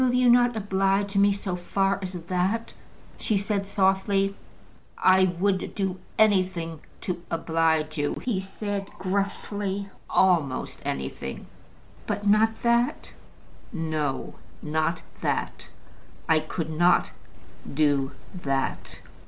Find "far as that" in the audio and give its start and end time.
1.55-2.73